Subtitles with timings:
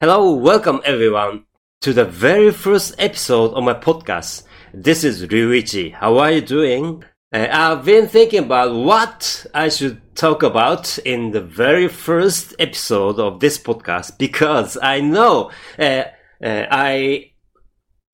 [0.00, 1.44] Hello, welcome everyone
[1.80, 4.44] to the very first episode of my podcast.
[4.72, 5.92] This is Ryuichi.
[5.92, 7.02] How are you doing?
[7.32, 13.18] Uh, I've been thinking about what I should talk about in the very first episode
[13.18, 16.04] of this podcast because I know uh,
[16.40, 17.32] uh, I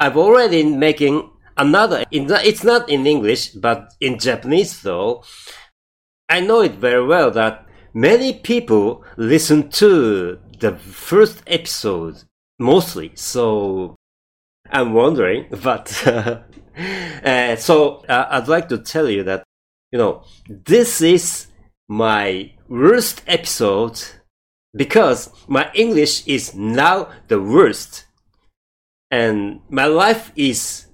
[0.01, 2.07] I've already making another.
[2.11, 5.23] It's not in English, but in Japanese though.
[6.31, 7.64] I know it very well that
[7.95, 12.25] many people listen to the first episode
[12.59, 13.13] mostly.
[13.15, 13.95] So
[14.71, 19.45] I'm wondering, but uh, so uh, I'd like to tell you that
[19.93, 21.47] you know this is
[21.89, 24.03] my worst episode
[24.75, 28.07] because my English is now the worst,
[29.11, 30.87] and my life is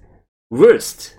[0.51, 1.17] worst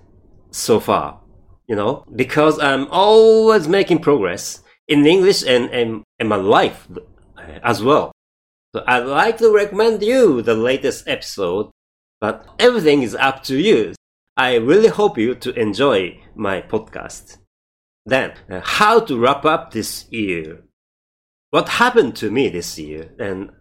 [0.51, 1.21] so far.
[1.67, 6.88] You know, because I'm always making progress in English and, and, and my life
[7.64, 8.12] as well.
[8.76, 11.72] So I'd like to recommend you the latest episode,
[12.20, 13.94] but everything is up to you.
[14.36, 17.38] I really hope you to enjoy my podcast.
[18.06, 20.64] Then, uh, how to wrap up this year?
[21.50, 23.12] What happened to me this year?
[23.20, 23.52] And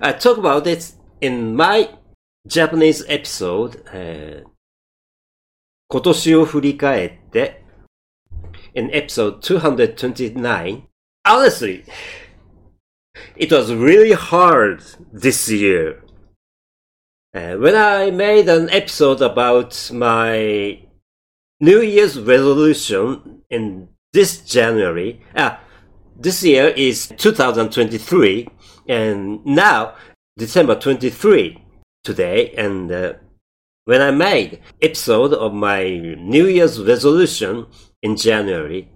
[0.00, 1.90] I talk about it in my
[2.46, 4.44] Japanese episode, uh,
[5.90, 7.61] 今年を振り返って
[8.73, 10.87] in episode 229.
[11.25, 11.83] Honestly,
[13.35, 16.03] it was really hard this year.
[17.33, 20.79] Uh, when I made an episode about my
[21.59, 25.57] New Year's resolution in this January, uh,
[26.19, 28.47] this year is 2023,
[28.87, 29.95] and now
[30.37, 31.59] December 23
[32.03, 33.13] today, and uh,
[33.85, 35.83] when I made episode of my
[36.17, 37.65] New Year's resolution
[38.03, 38.89] in January,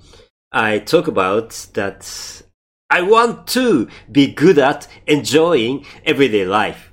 [0.52, 2.44] I talk about that
[2.89, 6.91] I want to be good at enjoying everyday life.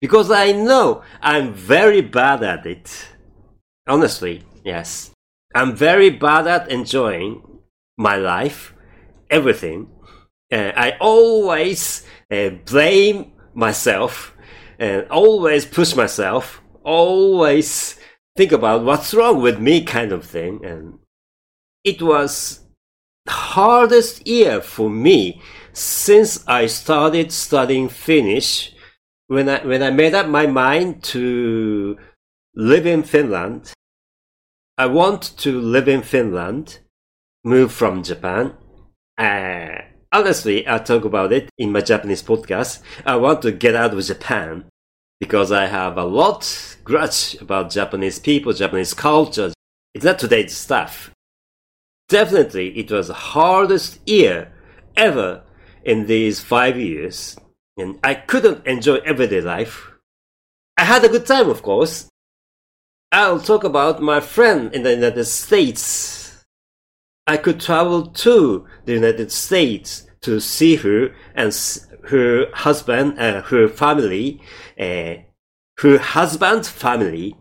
[0.00, 3.08] Because I know I'm very bad at it.
[3.88, 5.10] Honestly, yes.
[5.54, 7.42] I'm very bad at enjoying
[7.96, 8.74] my life,
[9.30, 9.90] everything.
[10.52, 14.34] Uh, I always uh, blame myself
[14.78, 17.98] and always push myself, always
[18.38, 20.64] think about what's wrong with me kind of thing.
[20.64, 21.00] And
[21.82, 22.60] it was
[23.28, 28.72] hardest year for me since I started studying Finnish.
[29.26, 31.98] When I when I made up my mind to
[32.54, 33.72] live in Finland,
[34.78, 36.78] I want to live in Finland,
[37.44, 38.54] move from Japan.
[39.18, 39.82] Uh,
[40.12, 42.80] honestly, I talk about it in my Japanese podcast.
[43.04, 44.64] I want to get out of Japan
[45.20, 49.52] because I have a lot grudge about Japanese people, Japanese culture.
[49.94, 51.10] It's not today's stuff.
[52.08, 54.52] Definitely, it was the hardest year
[54.96, 55.42] ever
[55.84, 57.36] in these five years,
[57.76, 59.92] and I couldn't enjoy everyday life.
[60.76, 62.08] I had a good time, of course.
[63.10, 66.44] I'll talk about my friend in the United States.
[67.26, 71.52] I could travel to the United States to see her and
[72.08, 74.40] her husband and her family,
[74.78, 75.14] uh,
[75.78, 77.36] her husband's family.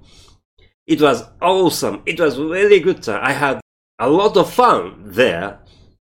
[0.86, 2.04] It was awesome.
[2.06, 3.20] It was really good time.
[3.24, 3.60] I had
[4.00, 5.60] a lot of fun there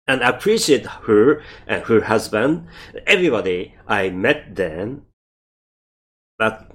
[0.06, 2.66] and appreciate her and her husband,
[3.06, 5.02] everybody I met then.
[6.38, 6.70] But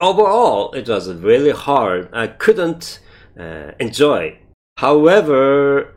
[0.00, 2.10] overall, it was really hard.
[2.12, 3.00] I couldn't
[3.38, 4.38] uh, enjoy.
[4.76, 5.94] However,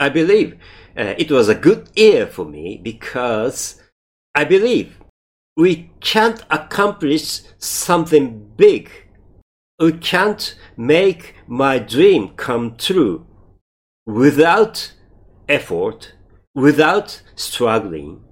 [0.00, 0.58] I believe
[0.96, 3.82] uh, it was a good year for me because
[4.34, 4.98] I believe
[5.56, 8.90] we can't accomplish something big.
[9.78, 13.26] We can't make my dream come true
[14.06, 14.92] without
[15.48, 16.14] effort,
[16.54, 18.22] without struggling,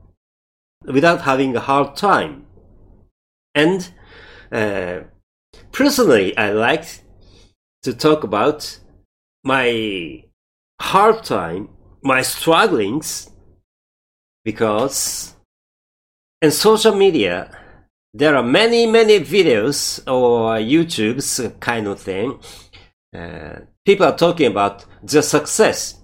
[0.85, 2.47] without having a hard time.
[3.55, 3.93] And
[4.53, 5.01] uh,
[5.73, 7.03] personally, I like
[7.83, 8.79] to talk about
[9.45, 10.25] my
[10.81, 11.71] hard time,
[12.03, 13.31] my strugglings,
[14.45, 15.35] because
[16.43, 17.57] in social media,
[18.15, 22.41] there are many, many videos or YouTube's kind of thing.
[23.15, 26.01] Uh, people are talking about their success.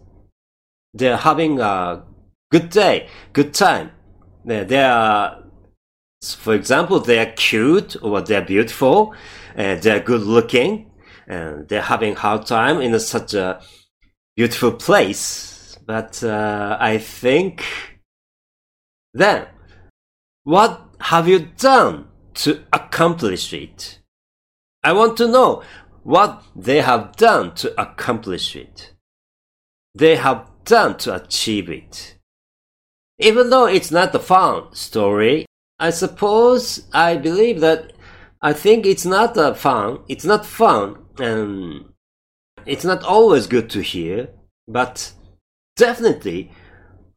[0.94, 2.04] They're having a
[2.50, 3.90] good day, good time.
[4.44, 5.42] They are,
[6.22, 9.14] for example, they're cute or they're beautiful,
[9.56, 10.90] and they're good looking,
[11.26, 13.60] and they're having hard time in such a
[14.36, 15.55] beautiful place.
[15.86, 17.64] But uh, I think
[19.14, 19.46] then,
[20.44, 24.00] what have you done to accomplish it?
[24.82, 25.62] I want to know
[26.02, 28.92] what they have done to accomplish it.
[29.94, 32.16] They have done to achieve it.
[33.18, 35.46] Even though it's not a fun story,
[35.78, 37.92] I suppose I believe that
[38.42, 40.00] I think it's not a fun.
[40.08, 41.86] It's not fun, and
[42.66, 44.28] it's not always good to hear.
[44.68, 45.12] But
[45.76, 46.50] definitely,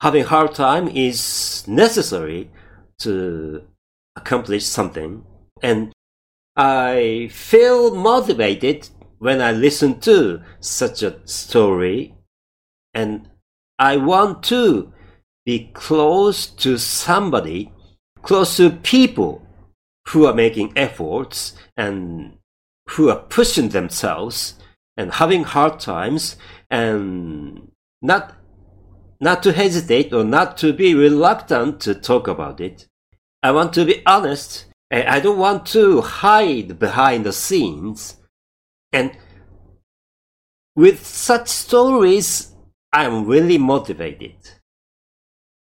[0.02, 2.52] having hard time is necessary
[3.00, 3.64] to
[4.16, 5.24] accomplish something.
[5.62, 5.92] And
[6.56, 12.16] I feel motivated when I listen to such a story,
[12.94, 13.30] and
[13.78, 14.94] I want to
[15.46, 17.72] be close to somebody,
[18.22, 19.46] close to people
[20.10, 22.38] who are making efforts and
[22.90, 24.56] who are pushing themselves
[24.98, 26.36] and having hard times
[26.70, 27.72] and
[28.02, 28.36] not
[29.20, 32.88] not to hesitate or not to be reluctant to talk about it.
[33.44, 34.66] I want to be honest.
[34.92, 38.18] and I don't want to hide behind the scenes.
[38.92, 39.16] And
[40.76, 42.54] with such stories,
[42.92, 44.36] I'm really motivated.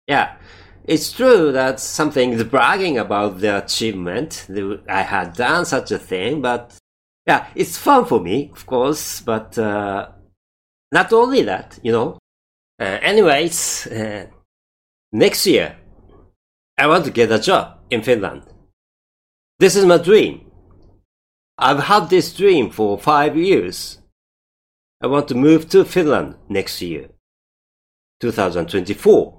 [0.07, 0.37] Yeah,
[0.85, 4.47] it's true that something is bragging about the achievement.
[4.87, 6.77] I had done such a thing, but
[7.25, 10.07] yeah, it's fun for me, of course, but uh,
[10.93, 12.17] not only that, you know.
[12.79, 14.27] Uh, anyways, uh,
[15.11, 15.77] next year,
[16.77, 18.43] I want to get a job in Finland.
[19.59, 20.51] This is my dream.
[21.57, 23.97] I've had this dream for five years.
[25.01, 27.09] I want to move to Finland next year,
[28.19, 29.33] 2024.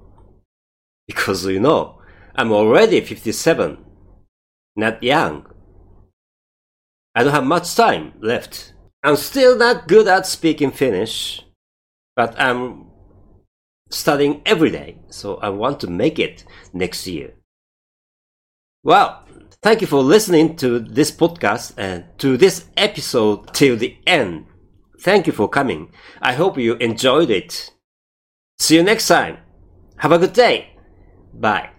[1.06, 2.00] Because you know,
[2.34, 3.79] I'm already 57,
[4.75, 5.46] not young.
[7.14, 8.75] I don't have much time left.
[9.05, 11.44] I'm still not good at speaking Finnish,
[12.17, 12.88] but I'm
[13.90, 17.35] studying every day, so I want to make it next year.
[18.82, 19.25] Well,
[19.62, 24.46] thank you for listening to this podcast and to this episode till the end.
[25.00, 25.93] Thank you for coming.
[26.20, 27.70] I hope you enjoyed it.
[28.58, 29.38] See you next time.
[29.99, 30.76] Have a good day.
[31.32, 31.77] Bye.